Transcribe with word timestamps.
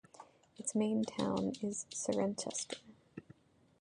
Its 0.57 0.73
main 0.73 1.03
town 1.03 1.53
is 1.61 1.85
Cirencester. 1.91 2.77